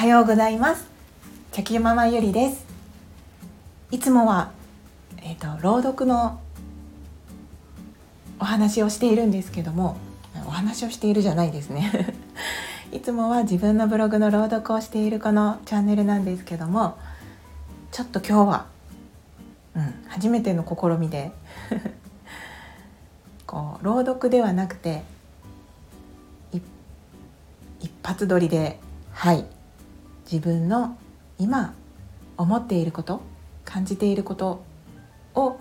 [0.00, 0.86] はようございます。
[1.52, 2.64] 茶球ママゆりです。
[3.90, 4.50] いつもは
[5.18, 6.40] えっ、ー、と朗読の
[8.38, 9.98] お話をしているんですけども
[10.46, 12.14] お話をしているじゃないですね。
[12.92, 16.96] いつもは自分のブログの朗読をしているこのチャンネルなんですけども
[17.92, 18.66] ちょっと今日は、
[19.74, 21.30] うん、初めての試みで
[23.46, 25.02] こう朗読ではなくて
[26.52, 28.80] 一発撮りで
[29.12, 29.44] はい。
[30.30, 30.96] 自分の
[31.40, 31.74] 今
[32.36, 33.20] 思っていること
[33.64, 34.62] 感じていること
[35.34, 35.58] を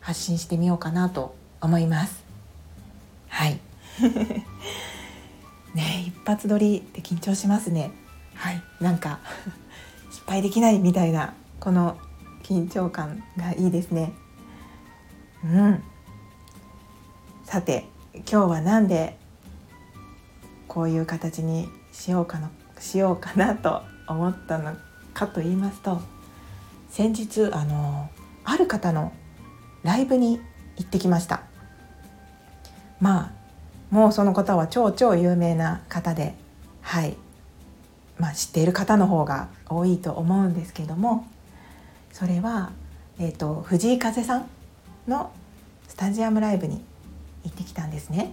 [0.00, 2.24] 発信してみようかなと思います。
[3.28, 3.60] はい。
[5.74, 7.90] ね一発撮りって緊張しますね。
[8.34, 8.62] はい。
[8.80, 9.18] なんか
[10.10, 11.98] 失敗できないみたいなこの
[12.42, 14.12] 緊張感がいいですね。
[15.44, 15.82] うん。
[17.44, 19.18] さて今日は何で
[20.68, 22.50] こういう形にしようかな
[22.84, 24.76] しようかなと思ったの
[25.14, 26.00] かと言いますと
[26.90, 28.10] 先日あの
[28.44, 29.12] ある方の
[29.82, 30.38] ライブに
[30.76, 31.42] 行ってきました
[33.00, 33.32] まあ
[33.94, 36.34] もうその方は超超有名な方で
[36.82, 37.16] はい
[38.18, 41.26] まあ知っている方の方が多いと思うんですけども
[42.12, 42.70] それは、
[43.18, 44.48] えーと、藤井風さん
[45.08, 45.32] の
[45.88, 46.80] スタジアムライブに
[47.42, 48.32] 行ってきたんですね。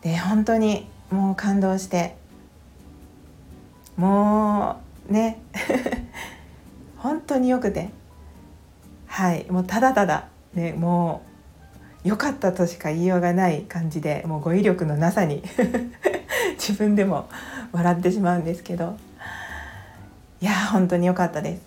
[0.00, 2.16] で本当にもう感動して
[3.96, 5.40] もうね。
[6.98, 7.90] 本当によくて。
[9.06, 9.46] はい。
[9.50, 10.28] もうただただ。
[10.54, 11.22] ねも
[12.04, 15.42] う良かったとしか言いようがない感じでもう語彙力のなさに。
[16.58, 17.28] 自分でも
[17.72, 18.96] 笑ってしまうんですけど。
[20.40, 21.62] いや本当に良かったです。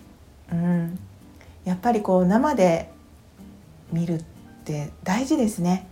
[0.52, 0.98] うん、
[1.64, 2.90] やっぱりこう生で
[3.92, 4.24] 見るっ
[4.64, 5.86] て大事ですね。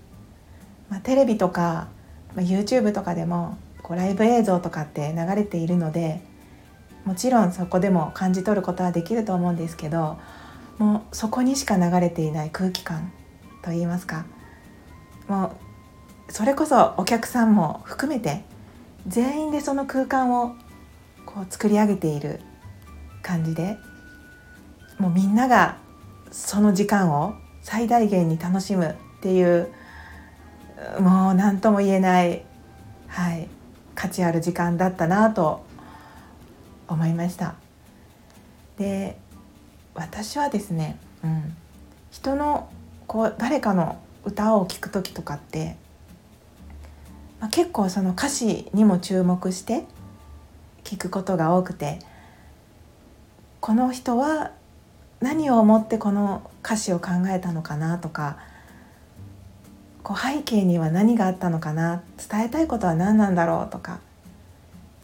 [0.88, 1.88] まあ、テレビとか、
[2.34, 6.20] まあ、YouTube とかでもこうライブ映像とかって流れているので
[7.04, 10.18] もちろんそこでも感じ取ることはできると思うんですけど
[10.78, 13.12] もうそこにしか流れていない空気感
[13.62, 14.26] といいますか
[15.28, 15.56] も
[16.28, 18.42] うそれこそお客さんも含めて
[19.06, 20.56] 全員でその空間を
[21.24, 22.40] こう作り上げている
[23.22, 23.78] 感じで
[24.98, 25.76] もうみんなが
[26.32, 29.68] その時間を最大限に楽しむっていう
[30.98, 32.44] もう何とも言えない、
[33.06, 33.48] はい、
[33.96, 35.64] 価値ある時間だったなと
[36.86, 37.56] 思いました。
[38.78, 39.18] で
[39.94, 41.56] 私はですね、うん、
[42.10, 42.70] 人の
[43.06, 45.76] こう誰かの歌を聴く時とかって、
[47.40, 49.84] まあ、結構その歌詞にも注目して
[50.84, 51.98] 聞くことが多くて
[53.60, 54.52] この人は
[55.20, 58.38] 何を思ってこの歌詞を考えたのかなとか
[60.06, 62.00] こう背景には何があったのかな
[62.30, 63.98] 伝えたいことは何なんだろうとか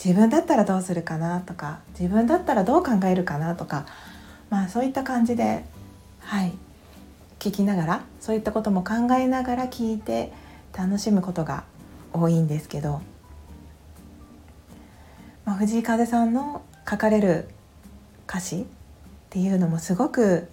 [0.03, 3.85] 自分だったらどうするかなとか自分だったらどう考えるかなとか
[4.49, 5.65] まあそういった感じで
[6.21, 6.53] はい
[7.41, 10.33] 聞きながらそういったことも考えながら聞いて
[10.73, 11.65] 楽しむことが
[12.13, 13.03] 多いんですけど、
[15.45, 17.49] まあ、藤井風さんの書かれる
[18.29, 18.65] 歌詞っ
[19.31, 20.47] ていうのもすごく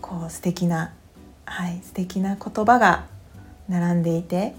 [0.00, 0.92] こう素敵な
[1.44, 3.15] はい素敵な言葉が
[3.68, 4.54] 並んでいて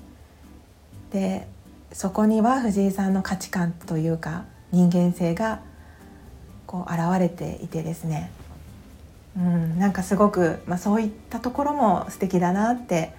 [1.12, 1.48] で
[1.92, 5.62] そこには藤井さんの価値観というか人間性が
[6.66, 8.30] こう現れていてですね、
[9.38, 13.14] うん、なんかすごく、まあ、そういったところも素敵だなって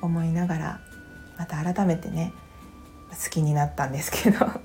[0.00, 0.80] 思いながら
[1.38, 2.32] また改めてね
[3.10, 4.46] 好きになったんですけど。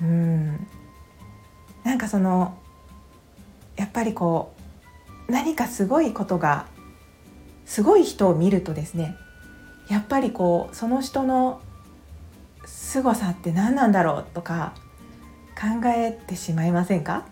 [0.00, 0.66] うん。
[1.84, 2.56] なんかその
[3.76, 4.54] やっぱりこ
[5.28, 6.66] う何かすごいことが
[7.70, 9.16] すごい人を見るとですね
[9.88, 11.60] やっぱりこうその人の
[12.66, 14.74] 凄さって何なんだろうとか
[15.54, 17.26] 考えてしまいませんか？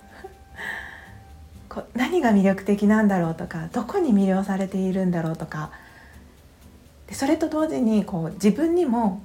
[1.69, 5.73] こ何が魅力的なんだろうとかどこに魅了されているんだろうとか。
[7.09, 9.23] でそれと同時にこう自分にも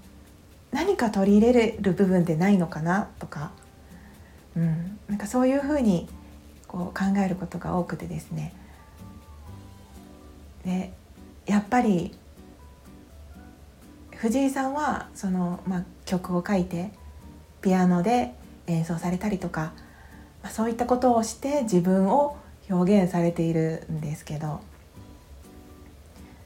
[0.71, 3.51] 何か取り入れる部分ってないのかなとか、
[4.56, 6.09] うん、なんかそういうふうに
[6.68, 8.51] こう考えることが多くてですね。
[10.66, 10.94] で
[11.45, 12.13] やっぱり
[14.16, 16.92] 藤井さんはその、まあ、曲を書いて
[17.62, 18.34] ピアノで
[18.68, 19.74] 演奏されたりとか、
[20.42, 22.38] まあ、そういったことをして自分を
[22.69, 24.62] 表現されているんですけど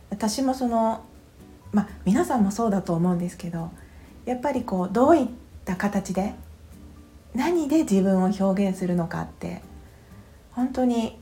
[0.10, 1.06] 私もその、
[1.72, 3.72] まあ、皆さんもそうだと思うんですけど
[4.26, 5.28] やっぱりこうどういっ
[5.64, 6.34] た形で
[7.36, 9.62] 何で自分を表現するのかって
[10.52, 11.20] 本当に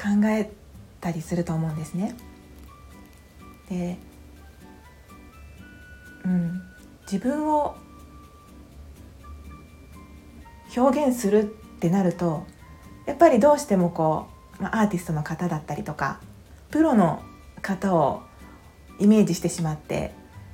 [0.00, 0.52] 考え
[1.00, 2.14] たりすると思うんですね。
[3.70, 3.96] で
[6.24, 6.62] うん、
[7.10, 7.76] 自分を
[10.76, 11.44] 表現するっ
[11.78, 12.44] てなると
[13.06, 14.26] やっぱりどうしてもこ
[14.58, 16.20] う、まあ、アーティストの方だったりとか
[16.70, 17.22] プロの
[17.62, 18.22] 方を
[18.98, 20.12] イメージしてしまって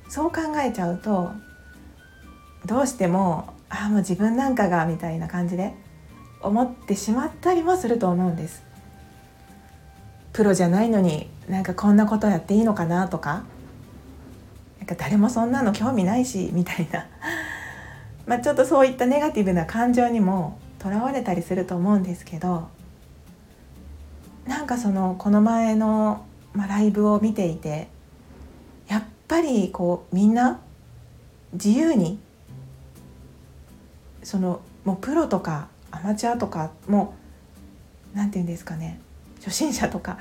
[0.09, 1.31] そう考えちゃうと
[2.65, 5.73] どうしてもああもう自分なんかがみたいな感じで
[6.41, 8.63] 思ってしまったりもすると思うんです。
[10.33, 13.43] プロじゃないのになんかこんなことやっていいのかなとか
[14.79, 17.07] なんか誰もそんなの興味ないしみたいな。
[18.25, 22.67] まあちょっとそういったネガティブな感情にもとらわれたりすると思うんですけど
[24.45, 27.87] なんかそのこの前の、まあ、ライブを見ていて
[28.87, 30.59] やっぱりこうみんな
[31.53, 32.19] 自由に
[34.23, 37.15] そのもうプロとかアマチュアとかも
[38.13, 38.99] う何て言うんですかね
[39.39, 40.17] 初心者とか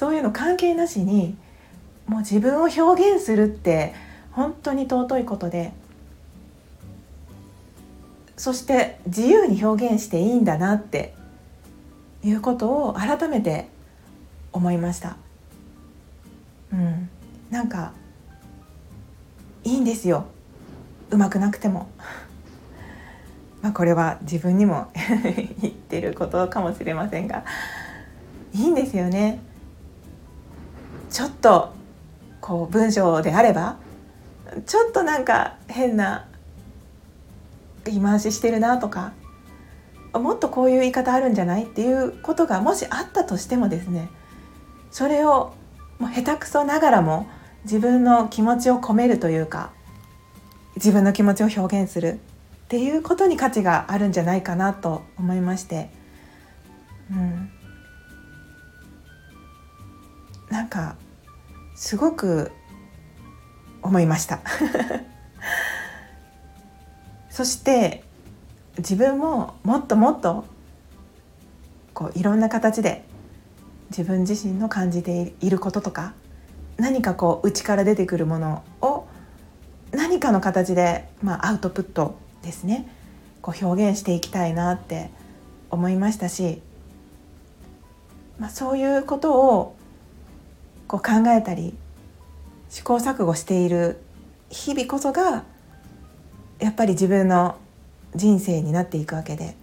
[0.00, 1.36] そういうの関係なしに
[2.06, 3.92] もう自分を表現するって
[4.32, 5.74] 本当に尊いことで
[8.34, 11.12] そして自由に表現していいんだなって
[12.24, 13.68] いうことを改めて
[14.52, 15.18] 思いました。
[16.72, 17.10] うん、
[17.50, 17.92] なんか
[19.64, 20.24] いいんですよ
[21.10, 21.90] うまくなくても。
[23.60, 24.86] まあこれは自分にも
[25.60, 27.44] 言ってることかもしれませんが
[28.54, 29.49] いいんですよね。
[31.10, 31.72] ちょっと
[32.40, 33.76] こう文章であれば
[34.66, 36.26] ちょっとなんか変な
[37.84, 39.12] 言い回ししてるなとか
[40.12, 44.08] もっとこういう言い方あるんじゃないっていうことがもしあったとしてもですね
[44.90, 45.54] それを
[45.98, 47.28] もう下手くそながらも
[47.64, 49.70] 自分の気持ちを込めるというか
[50.76, 52.18] 自分の気持ちを表現する
[52.64, 55.90] っていうことに価値があるんじゃないかなと思いまして、
[57.10, 57.50] うん、
[60.50, 60.96] なんか
[61.74, 62.52] すごく
[63.82, 64.40] 思いました。
[67.30, 68.04] そして
[68.78, 70.44] 自分ももっともっと
[71.94, 73.04] こういろんな形で
[73.90, 76.12] 自分自身の感じていることとか
[76.76, 79.06] 何かこう内から出てくるものを
[79.92, 82.88] 何かの形で、まあ、アウトプットですね。
[83.42, 85.10] こう表現していきたいなって
[85.70, 86.60] 思いましたし、
[88.38, 89.76] まあ、そういうことを
[90.90, 91.72] こう考えたり
[92.68, 94.00] 試行錯誤している
[94.48, 95.44] 日々こそが
[96.58, 97.56] やっぱり自分の
[98.16, 99.54] 人生になっていくわけで、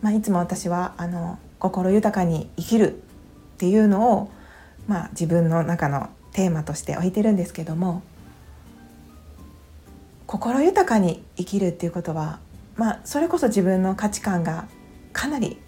[0.00, 2.96] まあ、いつも私はあの心豊かに生きるっ
[3.58, 4.30] ていうのを、
[4.86, 8.02] まあ、自分の中のテーマとして置いてるんですけども
[10.26, 12.38] 心豊かに生きるっていうことは、
[12.76, 14.68] まあ、それこそ自分の価値観が
[15.12, 15.58] かなり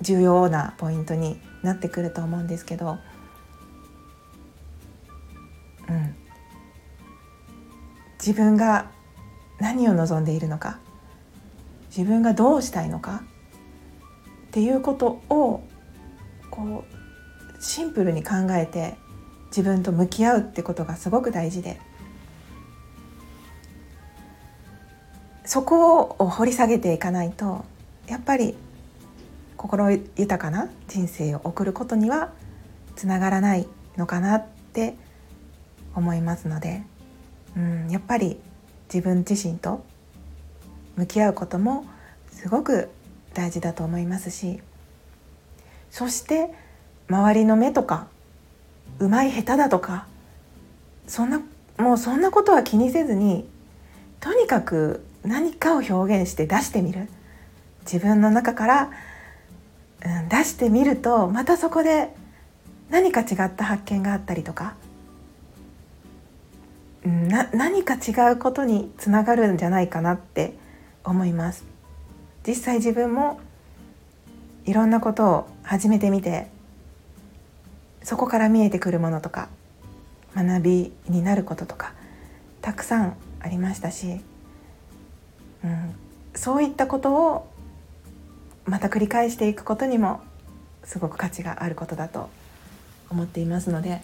[0.00, 2.98] 重要なポイントになってくると思うんですけど、
[5.88, 6.14] うん、
[8.18, 8.90] 自分が
[9.58, 10.78] 何を望んでいるのか
[11.96, 13.22] 自分がどうしたいのか
[14.48, 15.62] っていうことを
[16.50, 18.96] こうシンプルに考えて
[19.46, 21.80] 自分と向き合うってことがすごく大事で
[25.44, 27.64] そこを掘り下げていかないと
[28.06, 28.54] やっぱり
[29.58, 32.30] 心豊かな人生を送ることには
[32.96, 33.66] つながらない
[33.96, 34.94] のかなって
[35.94, 36.82] 思いますので、
[37.56, 38.38] うん、やっぱり
[38.92, 39.84] 自分自身と
[40.96, 41.84] 向き合うことも
[42.30, 42.88] すごく
[43.34, 44.60] 大事だと思いますし
[45.90, 46.54] そして
[47.08, 48.06] 周りの目とか
[49.00, 50.06] うまい下手だとか
[51.08, 51.42] そんな
[51.78, 53.44] もうそんなことは気にせずに
[54.20, 57.08] とにかく何かを表現して出してみる。
[57.90, 58.90] 自分の中から
[60.06, 62.14] ん、出してみるとまたそこで
[62.90, 64.74] 何か違った発見があったりとか、
[67.04, 70.54] うん、な何か違うことにつながるんじゃないかなって
[71.04, 71.64] 思います。
[72.46, 73.40] 実際自分も
[74.64, 76.46] いろんなことを始めてみて
[78.02, 79.48] そこから見えてくるものとか
[80.34, 81.92] 学びになることとか
[82.62, 84.20] たくさんありましたし、
[85.64, 85.94] うん、
[86.34, 87.46] そういったことを
[88.68, 90.20] また繰り返していくことにも
[90.84, 92.28] すごく価値があることだと
[93.08, 94.02] 思っていますので。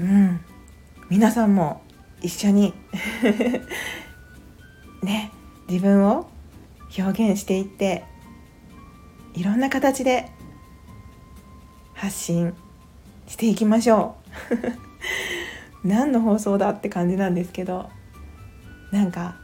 [0.00, 0.40] うん。
[1.10, 1.82] 皆さんも
[2.22, 2.72] 一緒に。
[5.02, 5.30] ね。
[5.68, 6.26] 自分を
[6.98, 8.04] 表現していって
[9.32, 10.30] いろんな形で
[11.94, 12.52] 発信
[13.26, 14.16] していきましょ
[15.84, 15.88] う。
[15.88, 17.90] 何の放送だって感じなんですけど。
[18.90, 19.36] なんか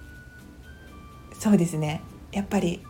[1.38, 2.02] そうですね。
[2.32, 2.82] やっぱり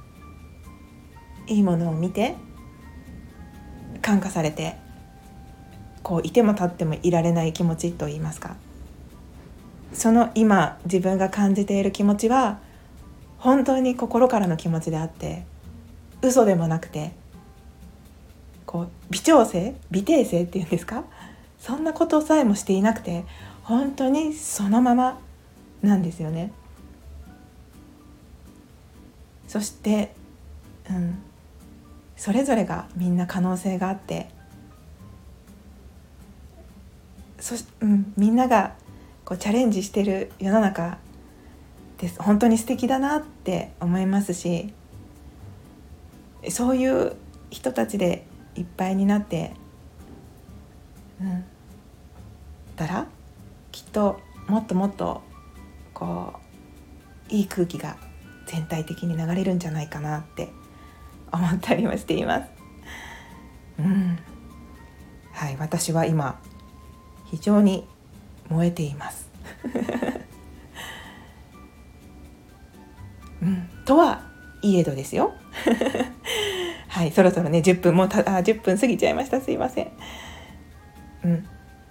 [1.46, 2.36] いいものを見て
[4.02, 4.76] 感化されて
[6.02, 8.56] こういても立ってもいられない気持ちといいますか
[9.92, 12.60] その今自分が感じている気持ちは
[13.38, 15.44] 本当に心からの気持ちであって
[16.22, 17.12] 嘘でもなくて
[18.66, 21.04] こう微調整微訂正っていうんですか？
[21.58, 23.24] そんなことさえもしていなくて
[23.64, 25.18] 本当にそのまま
[25.82, 26.52] なんですよね。
[29.48, 30.14] そして、
[30.88, 31.18] うん、
[32.20, 34.28] それぞれがみんな可能性があって
[37.38, 38.74] そ、うん、みんなが
[39.24, 40.98] こうチャレンジしてる世の中
[41.96, 42.22] です。
[42.22, 44.70] 本当に素敵だなって思いますし
[46.50, 47.16] そういう
[47.48, 49.52] 人たちでいっぱいになって、
[51.22, 51.44] うん、
[52.76, 53.06] たら
[53.72, 55.22] きっともっともっと
[55.94, 56.34] こ
[57.30, 57.96] ういい空気が
[58.44, 60.59] 全体的に流れるんじゃないかなって
[61.32, 62.48] 思ったりもしています。
[63.78, 64.18] うん、
[65.32, 66.40] はい、私は今
[67.30, 67.86] 非常に
[68.48, 69.30] 燃えています。
[73.42, 74.22] うん、とは
[74.62, 75.32] いえどですよ。
[76.88, 79.90] はい、そろそろね10分もたあ10分過ぎちゃいましたすいません。
[81.24, 81.46] うん、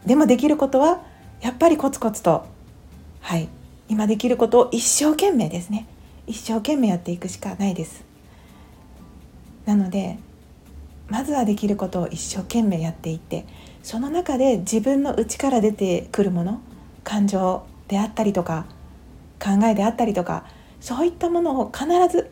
[0.05, 1.01] でもできることは
[1.41, 2.45] やっぱりコツコツと
[3.21, 3.49] はい
[3.87, 5.87] 今できることを一生懸命ですね
[6.27, 8.03] 一生懸命やっていくしかないです
[9.69, 10.17] なので
[11.09, 13.45] まずはできることを一生懸命やっていって
[13.83, 16.59] その中で自分の内から出てくるもの
[17.03, 18.65] 感情であったりとか
[19.39, 20.45] 考えであったりとか
[20.81, 22.31] そういったものを必ず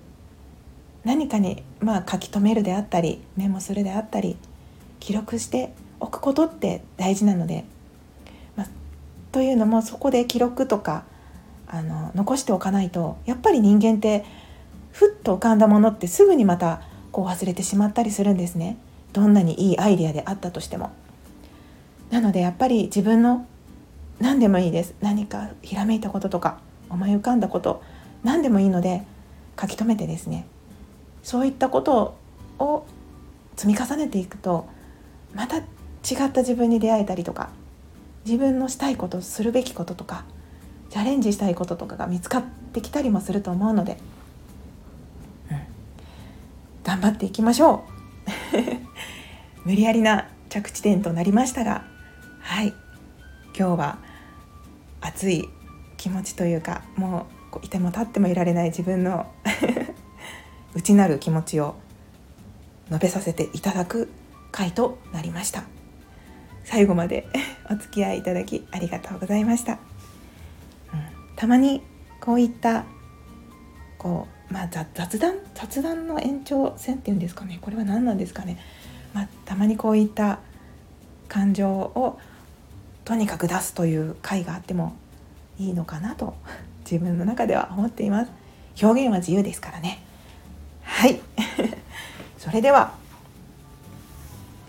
[1.04, 4.36] 何かにまあ書き留めるであったりメモするであったり
[5.00, 7.66] 記録しておくことって大事なので、
[8.56, 8.68] まあ、
[9.32, 11.06] というのもそこで記録とか
[11.68, 14.26] あの残しておかないとやっぱり人間って
[14.92, 18.78] ふっと浮かんだものってすぐにまたこう忘れてしまったりするんですね。
[19.14, 20.92] どんなにいいアイデアであったとしても。
[22.10, 23.46] なのでやっぱり自分の
[24.20, 24.94] 何でもいいです。
[25.02, 26.60] 何かひらめいたこととか
[26.90, 27.82] 思い浮かんだこと
[28.24, 29.04] 何でもいいので
[29.60, 30.48] 書き留めてですね。
[31.24, 32.18] そういったこと
[32.60, 32.86] を
[33.56, 34.68] 積み重ねていくと
[35.34, 37.50] また違った自分に出会えたりとか
[38.26, 40.24] 自分のしたいことするべきこととか
[40.90, 43.98] チャレンジしたいこととかが見つかってきたりもすると思うので、
[46.88, 47.84] 頑張っていきましょ
[49.66, 49.68] う。
[49.68, 51.84] 無理やりな着地点となりましたが
[52.40, 52.74] はい。
[53.58, 53.98] 今日は
[55.02, 55.50] 熱い
[55.98, 57.28] 気持ちというかも
[57.62, 59.30] ういても立ってもいられない自分の
[60.76, 61.76] 内なる気持ちを
[62.88, 64.10] 述べさせていただく
[64.54, 65.64] 回となりました。
[66.64, 67.28] 最後まで
[67.70, 69.80] お付き合いいただきありがとうございました、うん、
[71.36, 71.82] たまに
[72.22, 72.86] こういった
[73.98, 77.60] こう、まあ、雑談雑談の延長線っていうんですかね。
[77.62, 78.58] これは何なんですかね、
[79.14, 80.40] まあ、たまにこういった
[81.28, 82.20] 感情を
[83.04, 84.96] とにかく出すという回があっても
[85.60, 86.36] いいのかなと
[86.90, 88.32] 自分の中では思っています。
[88.82, 90.04] 表現は自由ですからね。
[90.84, 91.20] はい。
[92.38, 92.94] それでは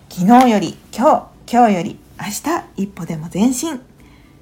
[0.09, 3.81] 昨日より今日今日より明日一歩でも前進。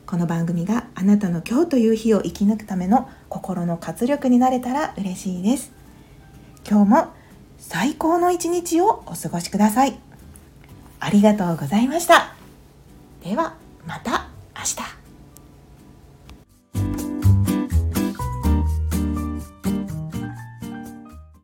[0.06, 5.72] この番組があなたの今日という日を生き抜くための心の活力になれたら嬉しいです。
[6.68, 7.08] 今日も
[7.58, 9.98] 最高の一日をお過ごしください。
[11.00, 12.36] ありがとうございました。
[13.24, 14.25] ではまた。